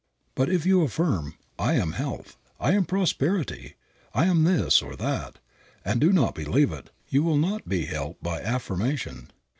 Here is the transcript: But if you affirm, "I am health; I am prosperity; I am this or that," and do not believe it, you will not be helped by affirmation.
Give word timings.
But 0.33 0.49
if 0.49 0.65
you 0.65 0.81
affirm, 0.81 1.35
"I 1.59 1.73
am 1.75 1.91
health; 1.91 2.35
I 2.59 2.71
am 2.73 2.85
prosperity; 2.85 3.75
I 4.15 4.25
am 4.25 4.45
this 4.45 4.81
or 4.81 4.95
that," 4.95 5.37
and 5.85 6.01
do 6.01 6.11
not 6.11 6.33
believe 6.33 6.71
it, 6.71 6.89
you 7.09 7.21
will 7.21 7.37
not 7.37 7.69
be 7.69 7.85
helped 7.85 8.23
by 8.23 8.41
affirmation. 8.41 9.29